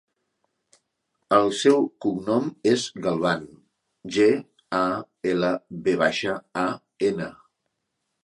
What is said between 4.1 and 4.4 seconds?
ge,